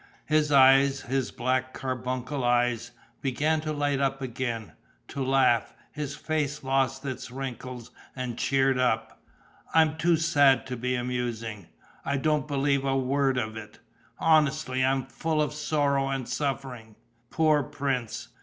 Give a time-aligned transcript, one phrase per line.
[0.25, 2.89] His eyes, his black carbuncle eyes,
[3.21, 4.71] began to light up again,
[5.09, 9.21] to laugh; his face lost its wrinkles and cheered up.
[9.75, 11.67] "I am too sad to be amusing."
[12.03, 13.77] "I don't believe a word of it."
[14.17, 16.95] "Honestly, I am full of sorrow and suffering...."
[17.29, 18.29] "Poor prince!"